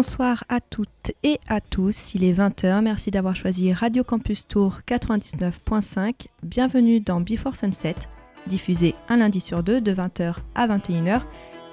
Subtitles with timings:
[0.00, 4.78] Bonsoir à toutes et à tous, il est 20h, merci d'avoir choisi Radio Campus Tour
[4.88, 6.28] 99.5.
[6.42, 7.96] Bienvenue dans Before Sunset,
[8.46, 11.20] diffusé un lundi sur deux de 20h à 21h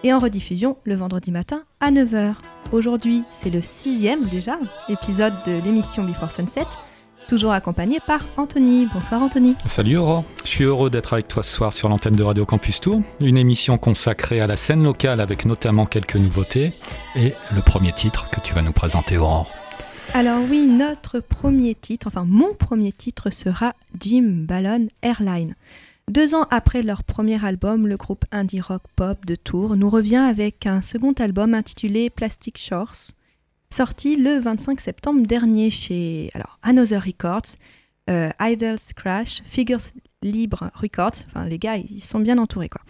[0.04, 2.36] et en rediffusion le vendredi matin à 9h.
[2.74, 6.68] Aujourd'hui, c'est le sixième déjà épisode de l'émission Before Sunset
[7.28, 8.88] toujours accompagné par Anthony.
[8.92, 9.56] Bonsoir Anthony.
[9.66, 12.80] Salut Aurore, je suis heureux d'être avec toi ce soir sur l'antenne de Radio Campus
[12.80, 16.72] Tour, une émission consacrée à la scène locale avec notamment quelques nouveautés
[17.16, 19.52] et le premier titre que tu vas nous présenter Aurore.
[20.14, 25.54] Alors oui, notre premier titre, enfin mon premier titre sera Jim Ballon Airline.
[26.10, 30.16] Deux ans après leur premier album, le groupe indie rock pop de Tours nous revient
[30.16, 33.12] avec un second album intitulé Plastic Shores
[33.70, 37.56] sorti le 25 septembre dernier chez alors, Another Records,
[38.10, 39.82] euh, Idols Crash, Figures
[40.22, 41.26] Libre Records.
[41.28, 42.70] Enfin, les gars, ils sont bien entourés.
[42.70, 42.82] Quoi.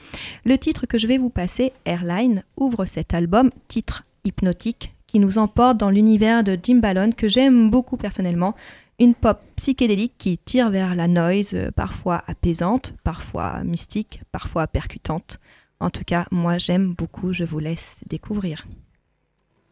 [0.46, 5.38] Le titre que je vais vous passer, Airline, ouvre cet album, titre hypnotique, qui nous
[5.38, 8.56] emporte dans l'univers de Jim Ballon, que j'aime beaucoup personnellement.
[9.00, 15.40] Une pop psychédélique qui tire vers la noise, euh, parfois apaisante, parfois mystique, parfois percutante.
[15.80, 18.66] En tout cas, moi j'aime beaucoup, je vous laisse découvrir.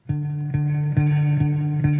[0.07, 1.94] Thank you.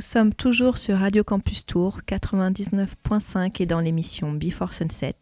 [0.00, 5.16] Nous sommes toujours sur Radio Campus Tour 99.5 et dans l'émission Before Sunset.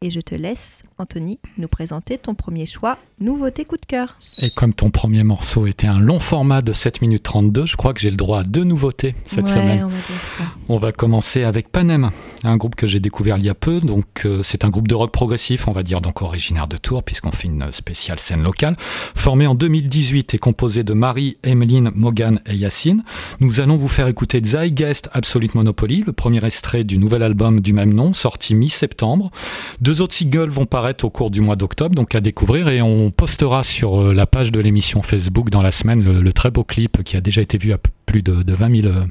[0.00, 4.16] Et je te laisse, Anthony, nous présenter ton premier choix, nouveauté coup de cœur.
[4.38, 7.92] Et comme ton premier morceau était un long format de 7 minutes 32, je crois
[7.94, 9.84] que j'ai le droit à deux nouveautés cette semaine.
[9.84, 10.44] On va, dire ça.
[10.68, 12.10] on va commencer avec Panem,
[12.44, 13.80] un groupe que j'ai découvert il y a peu.
[13.80, 17.02] Donc euh, c'est un groupe de rock progressif, on va dire, donc originaire de Tours,
[17.02, 18.76] puisqu'on fait une spéciale scène locale.
[19.14, 23.02] Formé en 2018 et composé de Marie, Emeline, Morgan et Yacine.
[23.40, 27.72] Nous allons vous faire écouter Zeitgeist Absolute Monopoly, le premier extrait du nouvel album du
[27.72, 29.32] même nom, sorti mi-septembre.
[29.80, 32.68] Deux autres singles vont paraître au cours du mois d'octobre, donc à découvrir.
[32.68, 36.50] Et on postera sur euh, la page de l'émission Facebook dans la semaine le, très
[36.50, 39.06] beau clip qui a déjà été vu à plus de, 20 000 euh,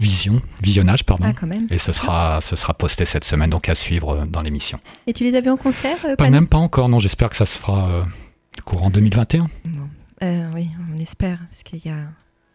[0.00, 1.04] visions, visionnages.
[1.04, 1.24] Pardon.
[1.26, 4.78] Ah, et ce sera, ce sera posté cette semaine, donc à suivre euh, dans l'émission.
[5.06, 6.98] Et tu les as vus en concert Pas même pas encore, non.
[6.98, 8.04] J'espère que ça se fera
[8.64, 9.48] courant 2021.
[10.54, 12.08] oui, on espère, parce qu'il y a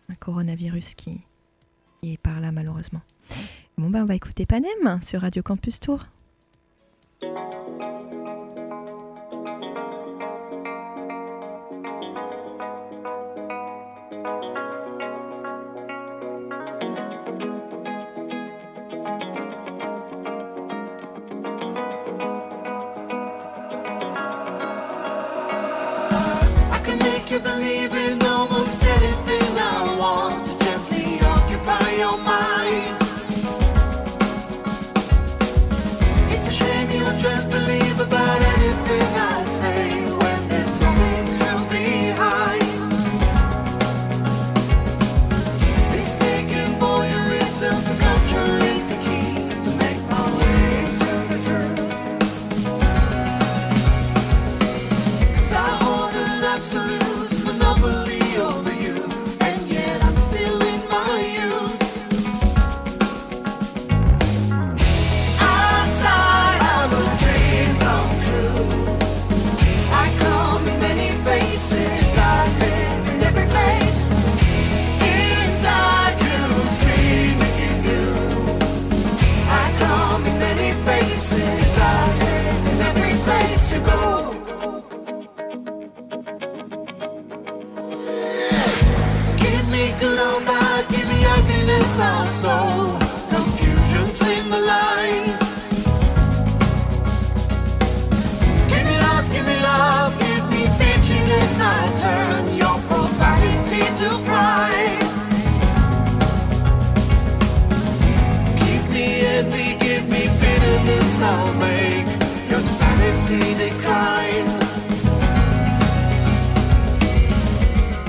[0.10, 1.22] un coronavirus qui,
[2.01, 3.01] qui est par là malheureusement.
[3.77, 6.06] Bon, ben, on va écouter Panem sur Radio Campus Tour.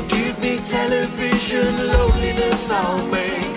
[0.08, 3.51] Give me television, loneliness I'll make.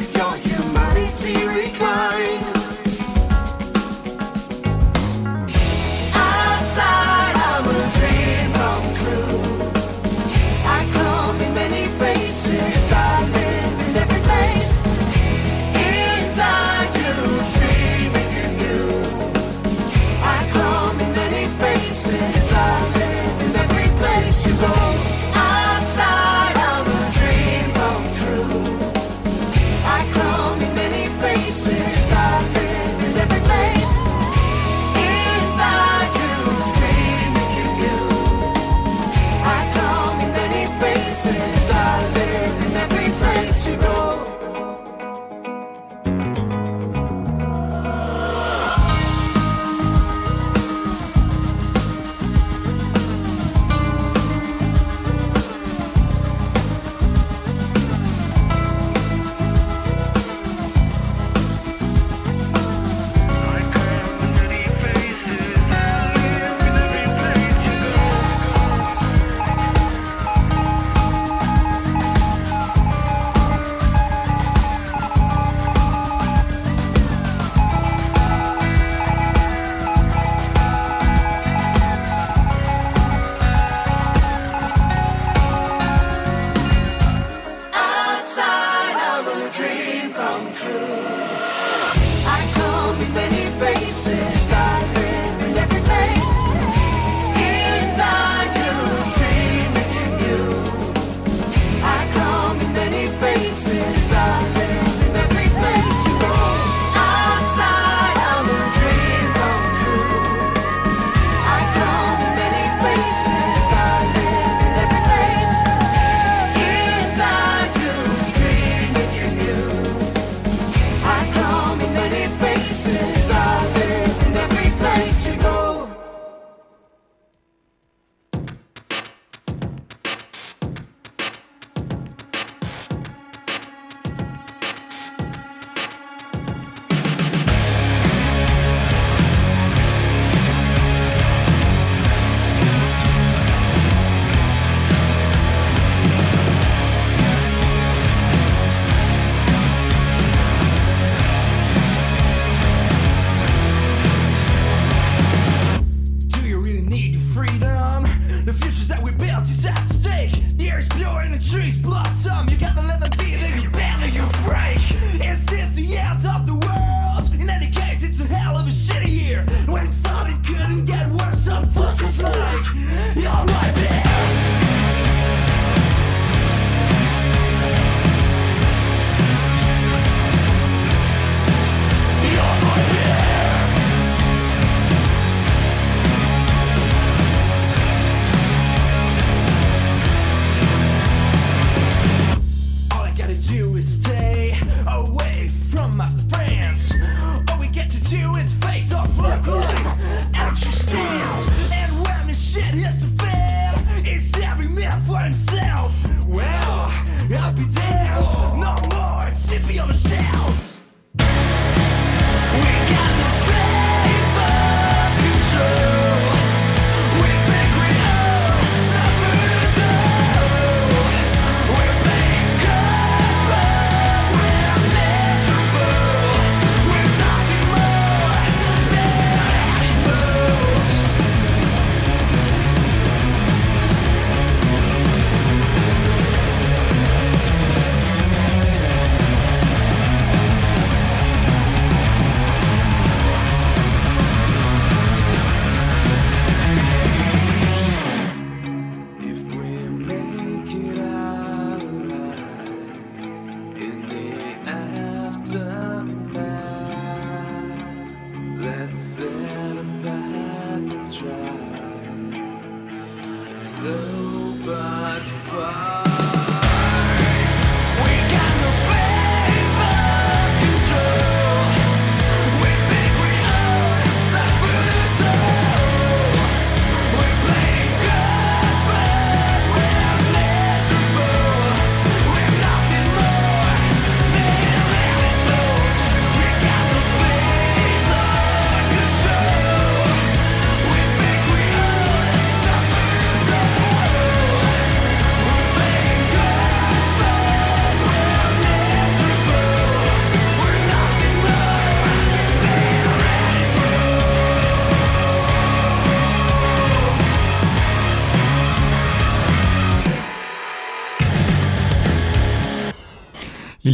[207.56, 208.60] refugee.
[208.60, 210.75] No more, sit on the shelf.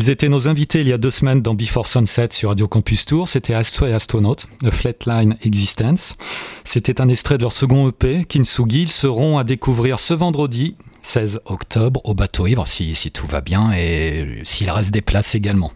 [0.01, 3.05] Ils étaient nos invités il y a deux semaines dans Before Sunset sur Radio Campus
[3.05, 3.27] Tour.
[3.27, 4.33] C'était Astro et Astronaut,
[4.63, 6.17] The Flatline Existence.
[6.63, 8.81] C'était un extrait de leur second EP, Kintsugi.
[8.81, 13.41] Ils seront à découvrir ce vendredi 16 octobre au bateau ivre, si, si tout va
[13.41, 15.71] bien et s'il reste des places également.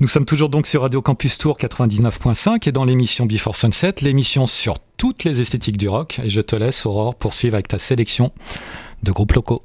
[0.00, 4.46] Nous sommes toujours donc sur Radio Campus Tour 99.5 et dans l'émission Before Sunset, l'émission
[4.46, 6.22] sur toutes les esthétiques du rock.
[6.24, 8.32] Et je te laisse, Aurore, poursuivre avec ta sélection
[9.02, 9.62] de groupes locaux.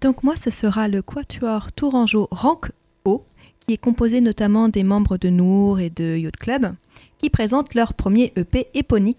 [0.00, 2.70] Donc moi, ce sera le Quatuor Tourangeau Rank
[3.04, 3.24] O,
[3.60, 6.74] qui est composé notamment des membres de Nour et de Yacht Club,
[7.18, 9.14] qui présentent leur premier EP éponyme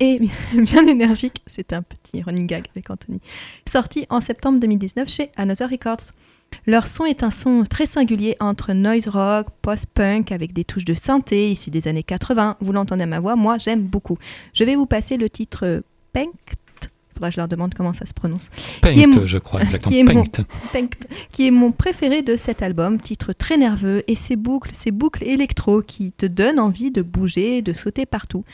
[0.00, 0.18] et
[0.54, 3.20] bien énergique, c'est un petit running gag avec Anthony,
[3.68, 6.12] sorti en septembre 2019 chez Another Records.
[6.66, 10.94] Leur son est un son très singulier entre noise rock, post-punk avec des touches de
[10.94, 12.56] synthé, ici des années 80.
[12.60, 14.18] Vous l'entendez à ma voix, moi j'aime beaucoup.
[14.52, 16.34] Je vais vous passer le titre Punk
[17.14, 18.50] faudra que je leur demande comment ça se prononce.
[18.80, 19.90] Paint, je crois, exactement.
[19.90, 20.88] Qui est, mon,
[21.30, 25.24] qui est mon préféré de cet album, titre très nerveux, et ces boucles, ces boucles
[25.24, 28.44] électro qui te donnent envie de bouger, de sauter partout.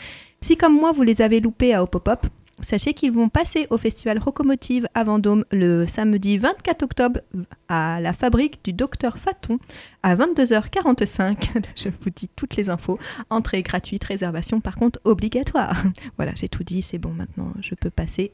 [0.40, 2.26] Si comme moi vous les avez loupés à Opopop,
[2.60, 7.20] Sachez qu'ils vont passer au festival Rocomotive à Vendôme le samedi 24 octobre
[7.68, 9.58] à la fabrique du docteur Faton
[10.02, 11.62] à 22h45.
[11.76, 12.98] Je vous dis toutes les infos.
[13.30, 15.82] Entrée gratuite, réservation par contre obligatoire.
[16.16, 18.32] Voilà, j'ai tout dit, c'est bon maintenant, je peux passer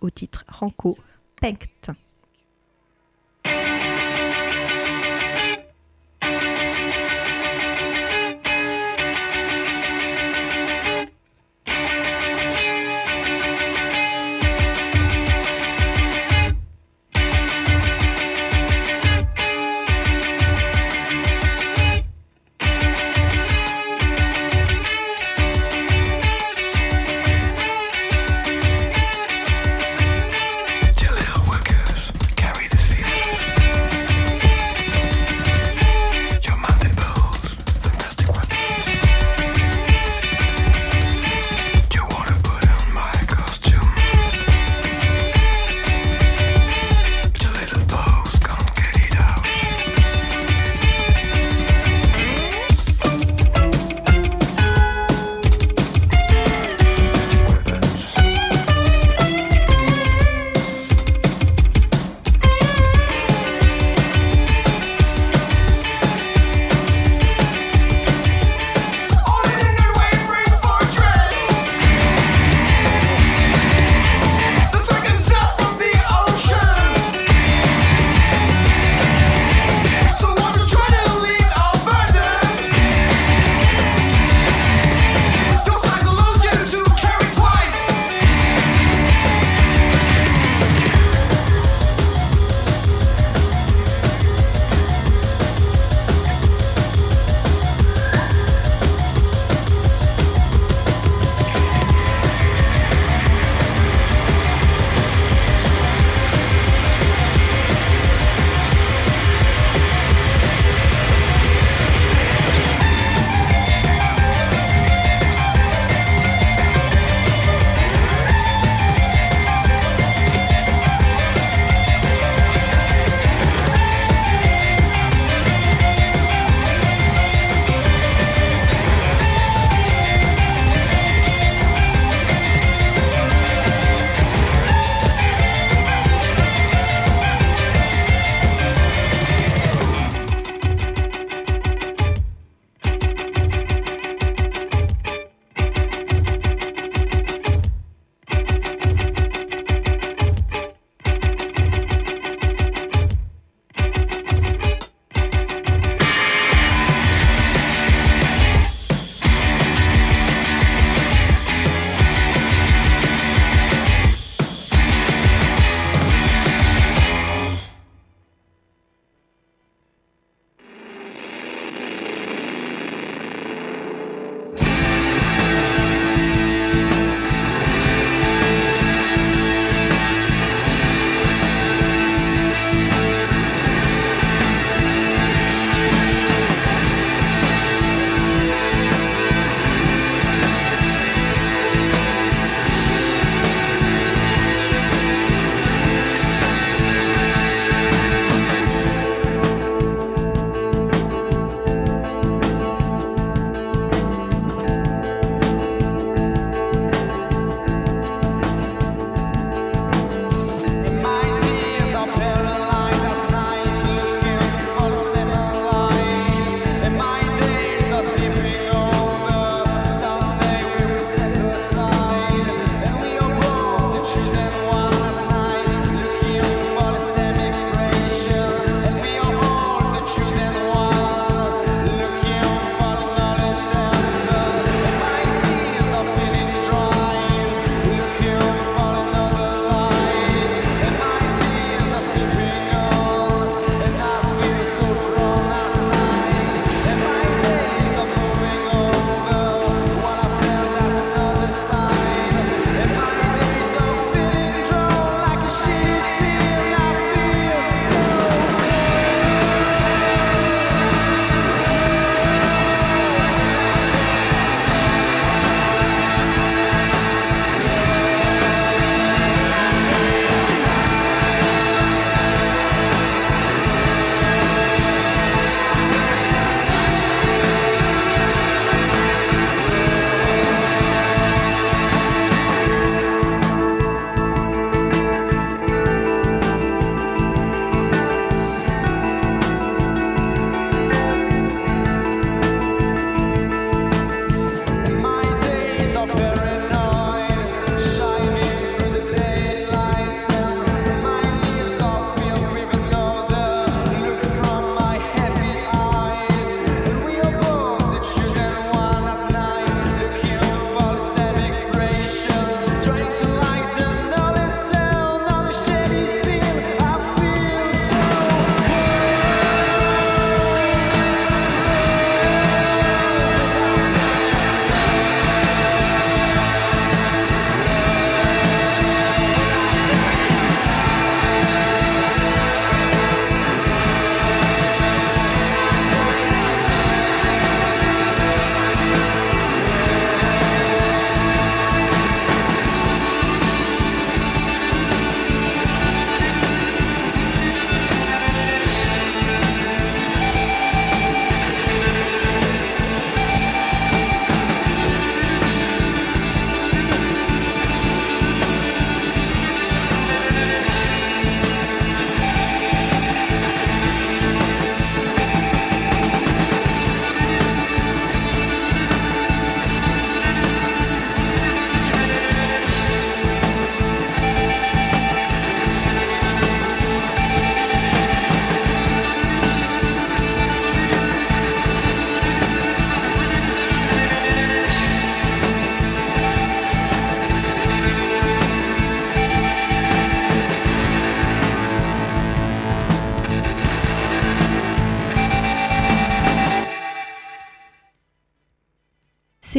[0.00, 0.96] au titre Ranco
[1.40, 1.90] Pect.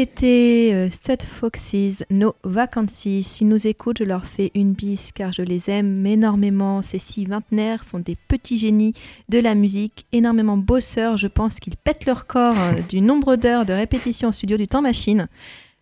[0.02, 3.22] C'était euh, Stud Foxes, No Vacancies.
[3.22, 6.82] S'ils nous écoutent, je leur fais une bise car je les aime énormément.
[6.82, 8.94] Ces six vingtenaires sont des petits génies
[9.28, 11.18] de la musique, énormément bosseurs.
[11.18, 14.70] Je pense qu'ils pètent leur corps euh, du nombre d'heures de répétition au studio du
[14.70, 15.28] temps machine.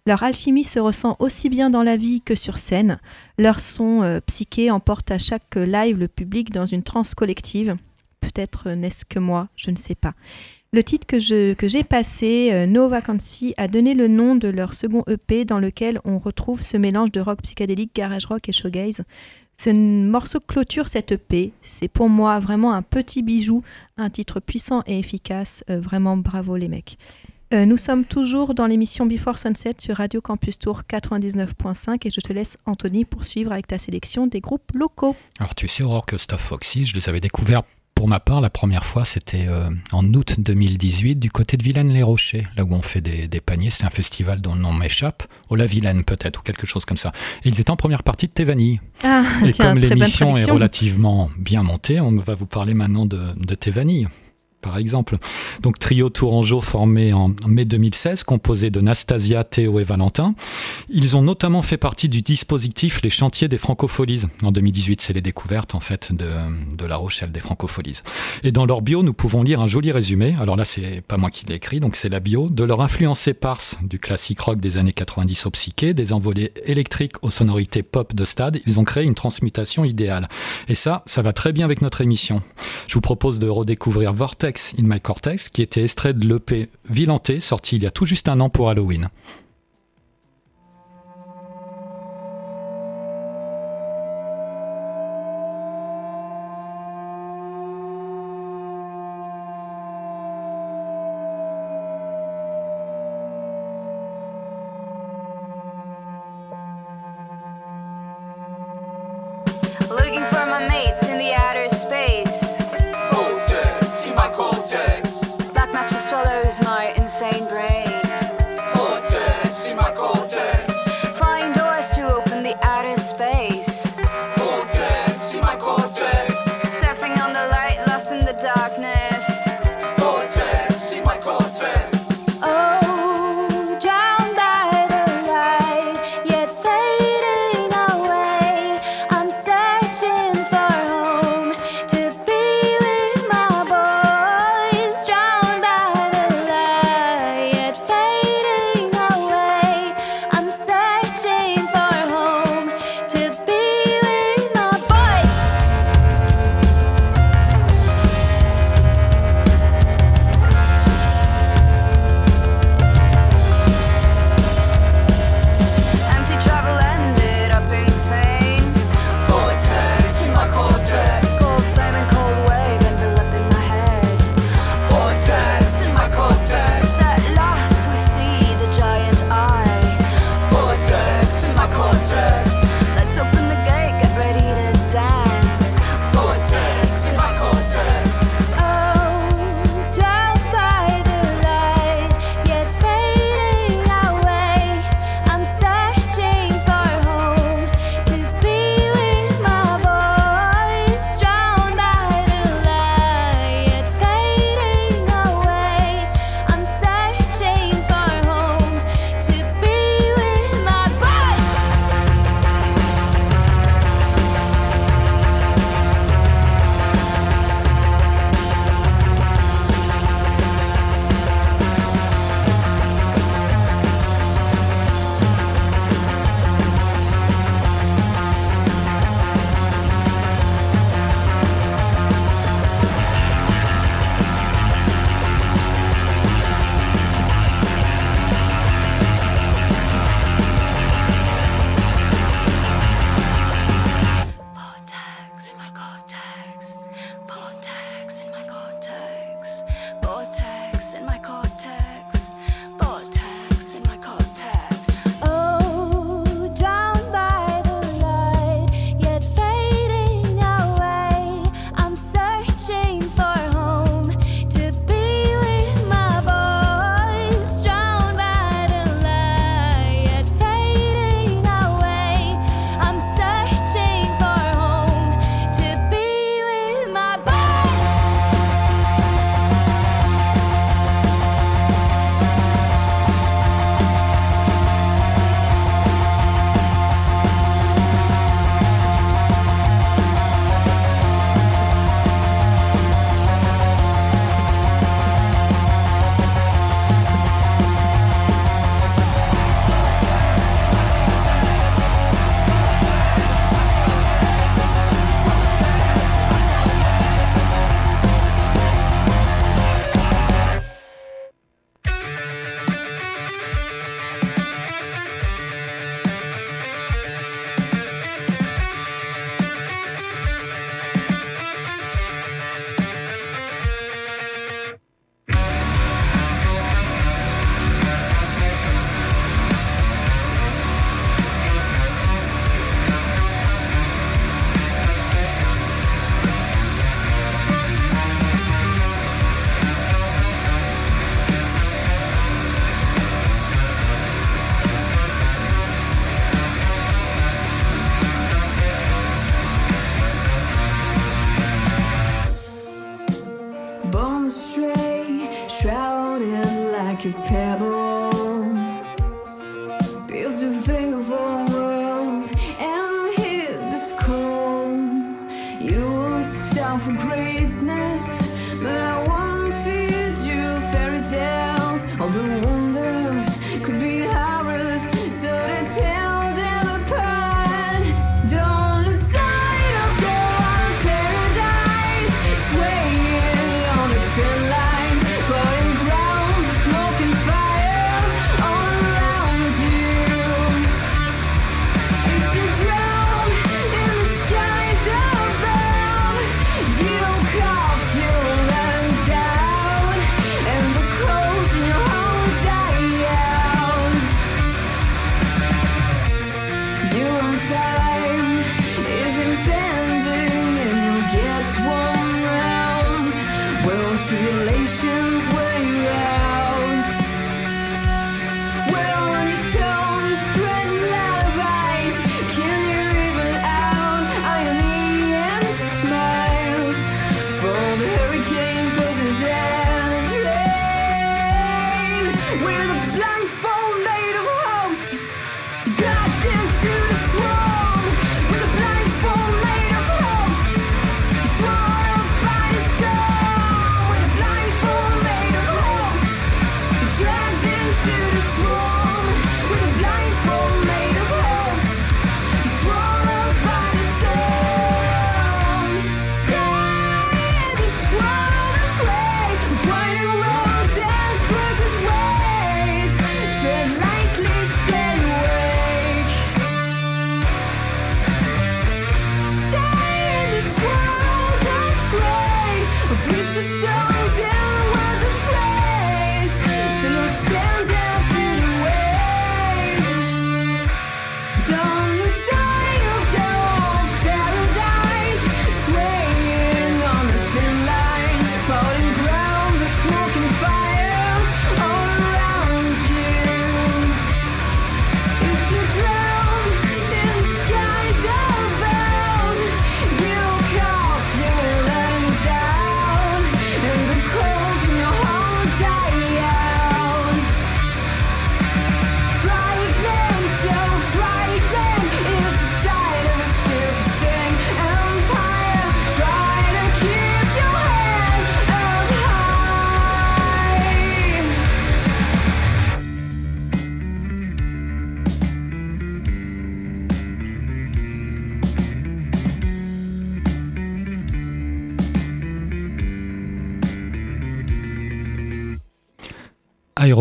[0.07, 2.99] Leur alchimie se ressent aussi bien dans la vie que sur scène.
[3.37, 7.75] Leur son euh, psyché emporte à chaque live le public dans une transe collective.
[8.21, 10.15] Peut-être n'est-ce que moi, je ne sais pas.
[10.77, 11.17] Le titre que,
[11.67, 15.99] j'ai passé, euh, No Vacancy, a donné le nom de leur second EP dans lequel
[16.05, 19.01] on retrouve ce mélange de rock psychédélique, garage rock et showgaze.
[19.57, 21.51] Ce morceau clôture cette EP.
[21.63, 23.63] C'est pour moi vraiment un petit bijou,
[23.97, 25.63] un titre puissant et efficace.
[25.71, 26.99] Euh, vraiment bravo les mecs.
[27.55, 32.21] Euh, nous sommes toujours dans l'émission Before Sunset sur Radio Campus Tour 99.5 et je
[32.21, 35.15] te laisse Anthony poursuivre avec ta sélection des groupes locaux.
[35.39, 37.63] Alors tu sais Aurore que Stuff Foxy, je les avais découverts
[37.97, 42.43] pour ma part, la première fois, c'était euh, en août 2018, du côté de Vilaine-les-Rochers,
[42.55, 43.71] là où on fait des, paniers.
[43.71, 46.97] C'est un festival dont le nom m'échappe, au La Vilaine peut-être, ou quelque chose comme
[46.97, 47.11] ça.
[47.43, 48.79] Et ils étaient en première partie de Tevani.
[49.03, 53.55] Ah, Et comme l'émission est relativement bien montée, on va vous parler maintenant de, de
[54.67, 55.17] par exemple.
[55.61, 60.35] Donc trio tourangeau formé en mai 2016, composé de Nastasia, Théo et Valentin.
[60.89, 64.23] Ils ont notamment fait partie du dispositif Les Chantiers des Francopholies.
[64.43, 68.01] En 2018, c'est les découvertes en fait de, La Rochelle des Francopholies.
[68.43, 70.35] Et dans leur bio, nous pouvons lire un joli résumé.
[70.41, 73.25] Alors là, c'est pas moi qui l'ai écrit, donc c'est la bio de leur influence
[73.27, 78.13] éparse du classique rock des années 90 au psyché, des envolées électriques aux sonorités pop
[78.13, 78.59] de stade.
[78.65, 80.27] Ils ont créé une transmutation idéale.
[80.67, 82.41] Et ça, ça va très bien avec notre émission.
[82.87, 87.39] Je vous propose de redécouvrir Vortex in My Cortex, qui était extrait de l'EP Vilanté,
[87.39, 89.09] sorti il y a tout juste un an pour Halloween.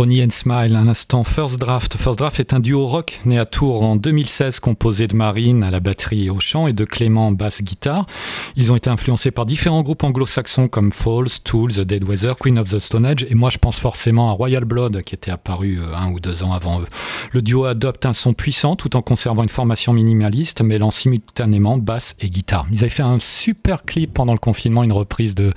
[0.06, 1.96] Irony and Smile, un instant First Draft.
[1.96, 5.72] First Draft est un duo rock né à Tours en 2016 composé de Marine à
[5.72, 8.06] la batterie et au chant et de Clément basse guitare.
[8.54, 12.56] Ils ont été influencés par différents groupes anglo-saxons comme Falls, Tools, The Dead Weather, Queen
[12.56, 15.80] of the Stone Age et moi je pense forcément à Royal Blood qui était apparu
[15.80, 16.86] euh, un ou deux ans avant eux.
[17.32, 22.14] Le duo adopte un son puissant tout en conservant une formation minimaliste mêlant simultanément basse
[22.20, 22.66] et guitare.
[22.70, 25.52] Ils avaient fait un super clip pendant le confinement, une reprise de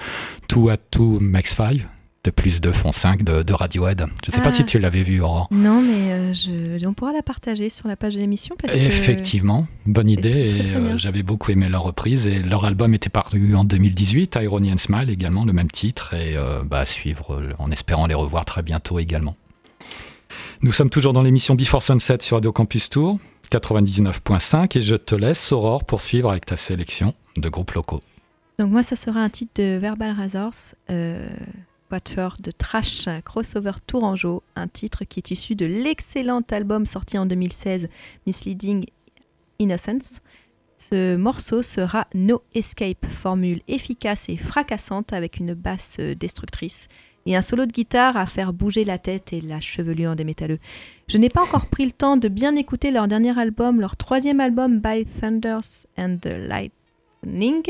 [0.47, 1.85] Two at Two Max Five
[2.23, 4.05] de plus de fond 5 de, Radiohead.
[4.23, 4.65] Je ne sais pas si ah.
[4.65, 5.47] tu l'avais vu, Aurore.
[5.51, 8.55] Non, mais euh, je, on pourra la partager sur la page de l'émission.
[8.63, 10.49] Effectivement, bonne idée.
[10.75, 14.77] Euh, j'avais beaucoup aimé leur reprise et leur album était paru en 2018, Irony and
[14.77, 18.63] Smile également, le même titre, et euh, bah, à suivre en espérant les revoir très
[18.63, 19.35] bientôt également.
[20.61, 25.15] Nous sommes toujours dans l'émission Before Sunset sur Radio Campus Tour 99.5 et je te
[25.15, 28.01] laisse, Aurore, poursuivre avec ta sélection de groupes locaux.
[28.59, 30.75] Donc moi, ça sera un titre de Verbal Razors.
[31.91, 37.25] Watcher de Trash Crossover Tourangeau, un titre qui est issu de l'excellent album sorti en
[37.25, 37.89] 2016
[38.25, 38.85] Misleading
[39.59, 40.21] Innocence.
[40.75, 46.87] Ce morceau sera No Escape, formule efficace et fracassante avec une basse destructrice
[47.25, 50.59] et un solo de guitare à faire bouger la tête et la chevelure des métalleux.
[51.07, 54.39] Je n'ai pas encore pris le temps de bien écouter leur dernier album, leur troisième
[54.39, 57.63] album By Thunders and the Lightning.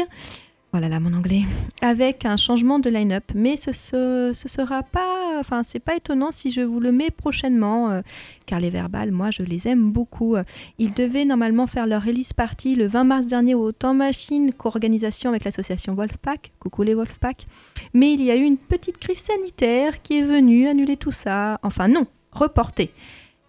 [0.72, 1.46] Voilà là mon anglais.
[1.82, 6.52] Avec un changement de line-up, mais ce, ce, sera pas, enfin c'est pas étonnant si
[6.52, 8.02] je vous le mets prochainement, euh,
[8.46, 10.36] car les verbales, moi je les aime beaucoup.
[10.78, 15.32] Ils devaient normalement faire leur release party le 20 mars dernier au Temps Machine, co-organisation
[15.32, 16.52] avec l'association Wolfpack.
[16.60, 17.48] Coucou les Wolfpack.
[17.96, 21.60] Mais il y a eu une petite crise sanitaire qui est venue annuler tout ça.
[21.64, 22.94] Enfin non, reporter.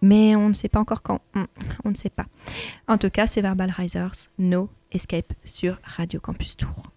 [0.01, 1.21] Mais on ne sait pas encore quand.
[1.35, 1.45] Hmm,
[1.85, 2.25] on ne sait pas.
[2.87, 6.90] En tout cas, c'est Verbal Risers, No Escape sur Radio Campus Tour.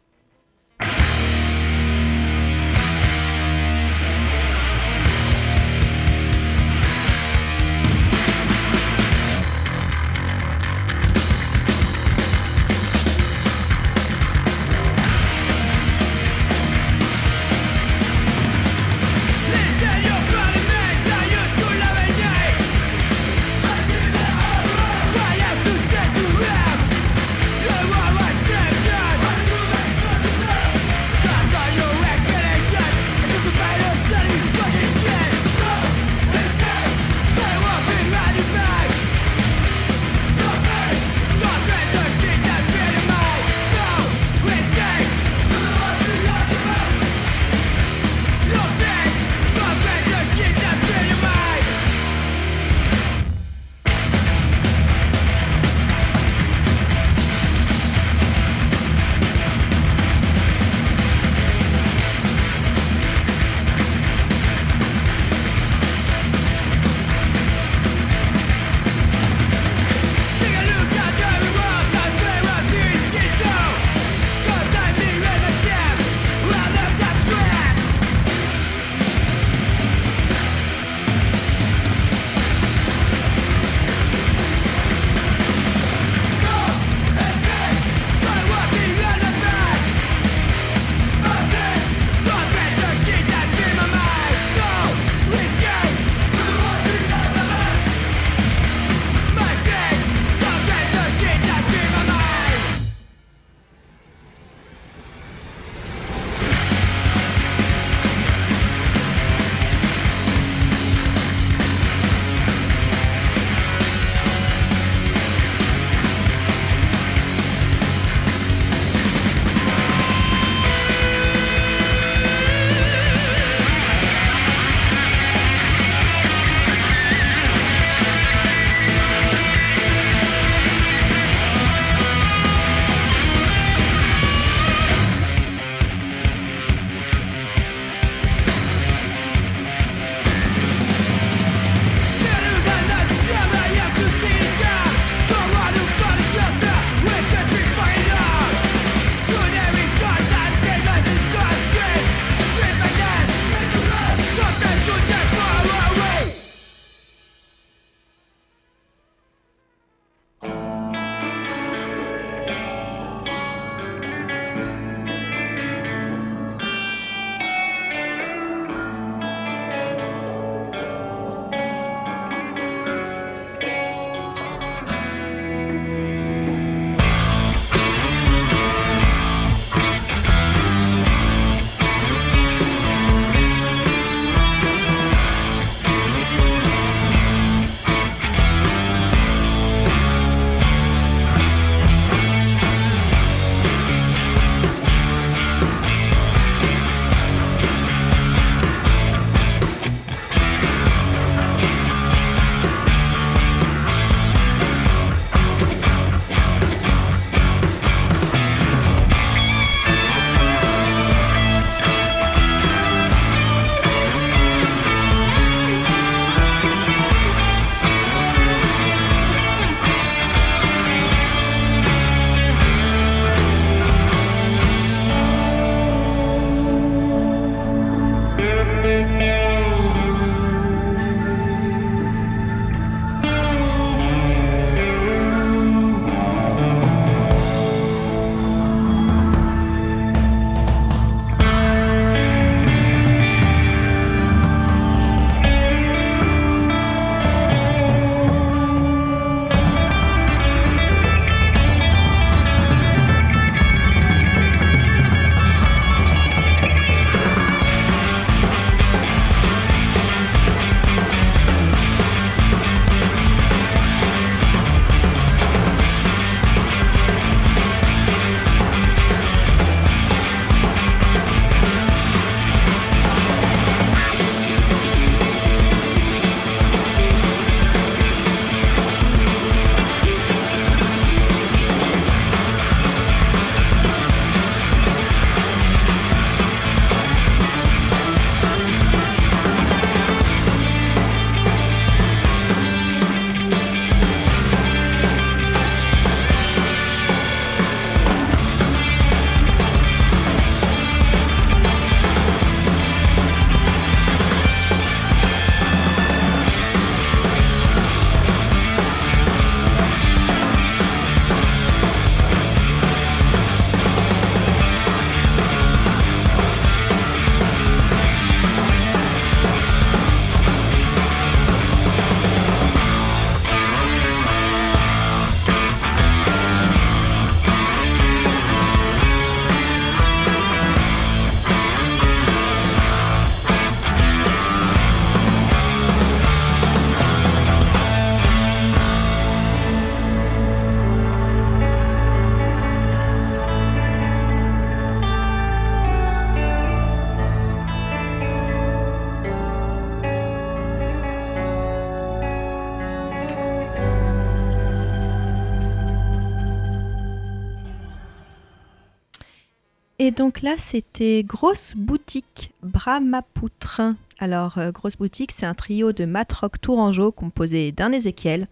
[360.05, 363.80] Et donc là, c'était Grosse Boutique Brahmapoutre.
[364.18, 368.46] Alors, euh, Grosse Boutique, c'est un trio de mat rock tourangeau composé d'un Ézéchiel,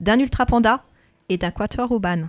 [0.00, 0.82] d'un Ultra Panda
[1.28, 2.24] et d'un Quatuor Urban.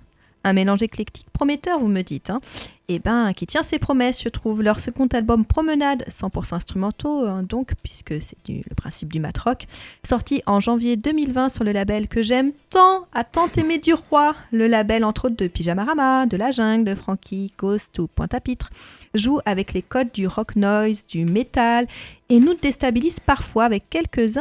[0.48, 2.30] Un mélange éclectique prometteur, vous me dites.
[2.30, 2.40] Hein.
[2.88, 4.64] Eh ben, qui tient ses promesses, je trouve.
[4.64, 9.66] Leur second album Promenade, 100% instrumentaux, hein, donc, puisque c'est le principe du mat rock,
[10.06, 14.36] sorti en janvier 2020 sur le label que j'aime tant, à tant aimer du roi,
[14.54, 18.70] le label entre autres de Pyjamarama, de La Jungle, de Frankie, Ghost ou Pointe-à-Pitre,
[19.14, 21.88] joue avec les codes du rock noise, du metal,
[22.30, 24.38] et nous déstabilise parfois avec quelques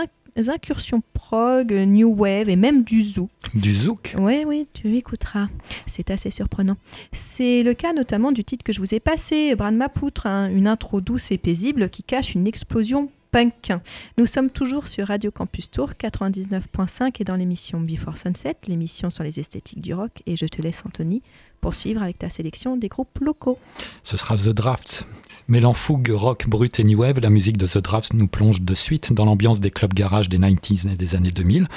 [0.49, 3.31] incursions prog, new wave et même du zouk.
[3.55, 5.49] Du zouk Oui, oui, tu écouteras.
[5.87, 6.77] C'est assez surprenant.
[7.13, 10.69] C'est le cas notamment du titre que je vous ai passé, Bran Mapoutre, hein, une
[10.69, 13.73] intro douce et paisible qui cache une explosion punk.
[14.19, 19.25] Nous sommes toujours sur Radio Campus Tour 99.5 et dans l'émission Before Sunset, l'émission sur
[19.25, 20.23] les esthétiques du rock.
[20.27, 21.23] Et je te laisse, Anthony,
[21.61, 23.59] poursuivre avec ta sélection des groupes locaux.
[24.03, 25.07] Ce sera The Draft.
[25.49, 28.75] Mêlant fougue, rock, brut et new wave, la musique de The Draft nous plonge de
[28.75, 31.69] suite dans l'ambiance des clubs garage des 90s et des années 2000.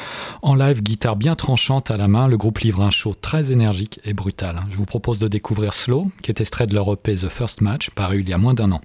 [0.41, 3.99] En live, guitare bien tranchante à la main, le groupe livre un show très énergique
[4.05, 4.65] et brutal.
[4.71, 7.89] Je vous propose de découvrir Slow, qui est extrait de leur EP The First Match,
[7.91, 8.81] paru il y a moins d'un an.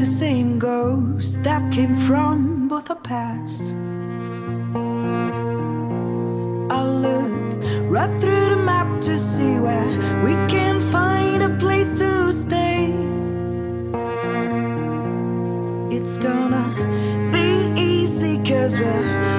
[0.00, 3.74] The same ghost that came from both our pasts.
[6.70, 7.32] I look
[7.84, 9.90] right through the map to see where
[10.24, 12.94] we can find a place to stay.
[15.94, 16.66] It's gonna
[17.30, 19.29] be easy cause we're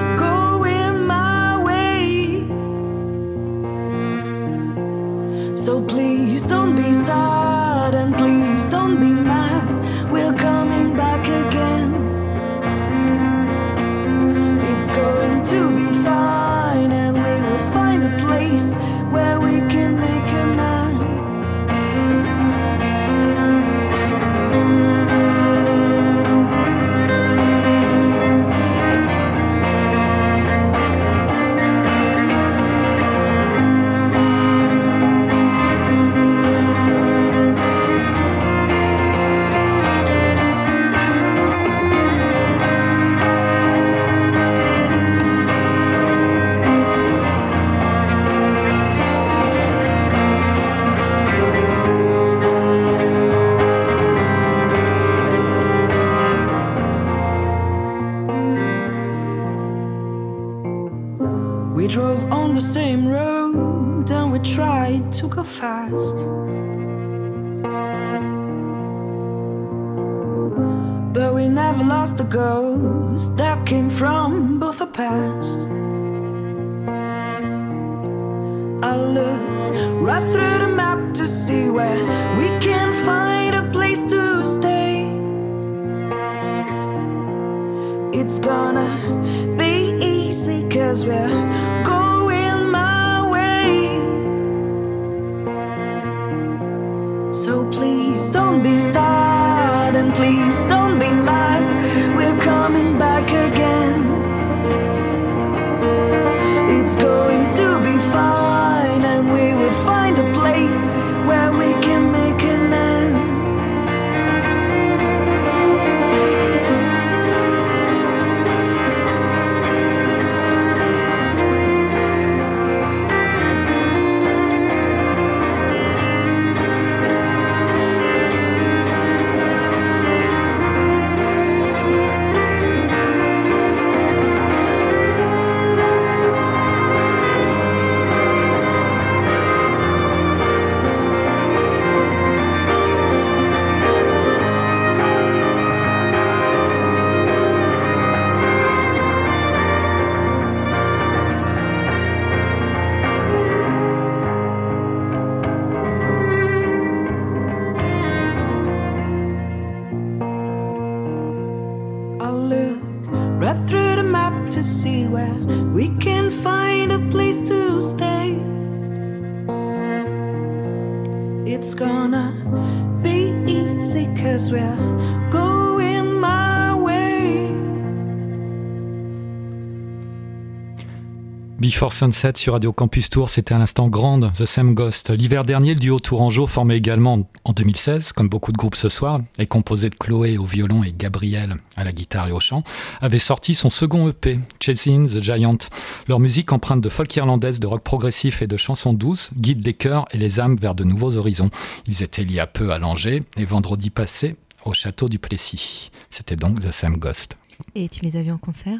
[181.82, 185.10] Before Sunset sur Radio Campus Tour, c'était à l'instant grande, The Same Ghost.
[185.10, 189.18] L'hiver dernier, le duo Tourangeau, formé également en 2016, comme beaucoup de groupes ce soir,
[189.36, 192.62] et composé de Chloé au violon et Gabriel à la guitare et au chant,
[193.00, 195.58] avait sorti son second EP, Chasing the Giant.
[196.06, 199.74] Leur musique empreinte de folk irlandaise, de rock progressif et de chansons douces guide les
[199.74, 201.50] cœurs et les âmes vers de nouveaux horizons.
[201.88, 205.90] Ils étaient il y a peu à Langeais et vendredi passé au château du Plessis.
[206.10, 207.36] C'était donc The Same Ghost.
[207.74, 208.78] Et tu les as vus en concert?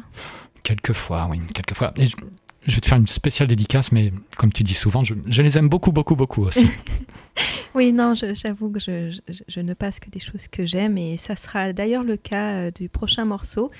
[0.63, 1.91] Quelquefois, oui, quelquefois.
[1.97, 2.15] Et je,
[2.65, 5.69] je vais te faire une spéciale dédicace, mais comme tu dis souvent, je, les aime
[5.69, 6.67] beaucoup, beaucoup, beaucoup aussi.
[7.73, 11.73] Oui, non, j'avoue que je, ne passe que des choses que j'aime et ça sera
[11.73, 13.71] d'ailleurs le cas euh, du prochain morceau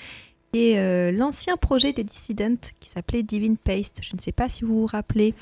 [0.52, 4.00] est euh, l'ancien projet des Dissidents qui s'appelait Divine Paste.
[4.02, 5.34] Je ne sais pas si vous vous rappelez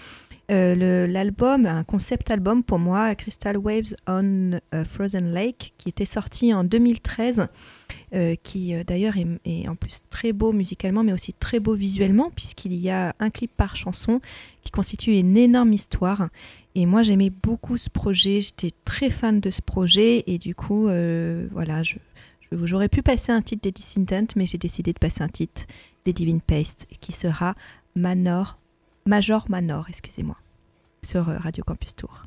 [0.53, 6.05] euh, l'album, un concept album pour moi, Crystal Waves on a Frozen Lake, qui était
[6.05, 7.49] sorti en 2013,
[8.15, 12.31] euh, qui euh, d'ailleurs est, en plus très beau musicalement, mais aussi très beau visuellement,
[12.31, 14.21] puisqu'il y a un clip par chanson
[14.63, 16.29] qui constitue une énorme histoire.
[16.75, 20.89] Et moi, j'aimais beaucoup ce projet, j'étais très fan de ce projet, et du coup,
[20.89, 21.81] euh, voilà,
[22.53, 25.63] j'aurais pu passer un titre des Dissident, mais j'ai décidé de passer un titre
[26.05, 27.55] des Divine Paste, qui sera
[27.95, 28.59] Manor,
[29.07, 30.37] Major Manor, excusez-moi,
[31.05, 32.27] sur euh, Radio Campus Tour.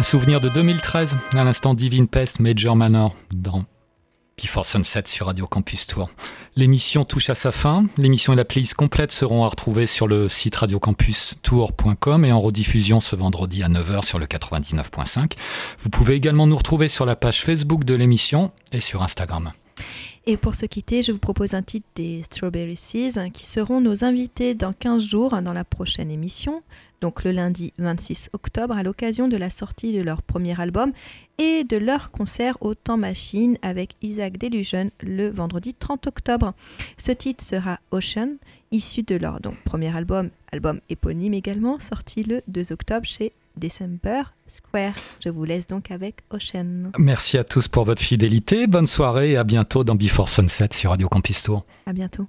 [0.00, 3.66] Un souvenir de 2013, à l'instant Divine Pest, Major Manor, dans
[4.42, 6.08] Before Sunset sur Radio Campus Tour.
[6.56, 7.84] L'émission touche à sa fin.
[7.98, 12.98] L'émission et la playlist complète seront à retrouver sur le site radiocampustour.com et en rediffusion
[12.98, 15.32] ce vendredi à 9h sur le 99.5.
[15.80, 19.52] Vous pouvez également nous retrouver sur la page Facebook de l'émission et sur Instagram.
[20.26, 24.02] Et pour se quitter, je vous propose un titre des Strawberry Seas qui seront nos
[24.04, 26.62] invités dans 15 jours dans la prochaine émission,
[27.00, 30.92] donc le lundi 26 octobre, à l'occasion de la sortie de leur premier album
[31.38, 36.54] et de leur concert au Temps Machine avec Isaac Delusion le vendredi 30 octobre.
[36.98, 38.36] Ce titre sera Ocean,
[38.70, 44.22] issu de leur donc, premier album, album éponyme également, sorti le 2 octobre chez December
[44.46, 44.94] Square.
[45.24, 46.90] Je vous laisse donc avec Ocean.
[46.98, 48.66] Merci à tous pour votre fidélité.
[48.66, 51.64] Bonne soirée et à bientôt dans Before Sunset sur Radio Campus Tour.
[51.86, 52.26] À bientôt.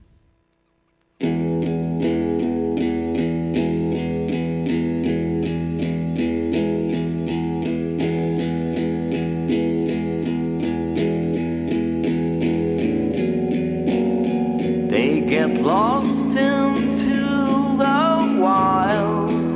[15.32, 19.50] Get lost into the wild.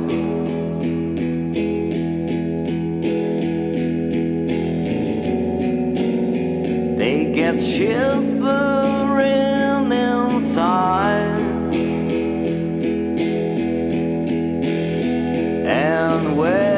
[6.96, 8.22] They get shivering
[9.92, 11.74] inside.
[15.66, 16.75] And where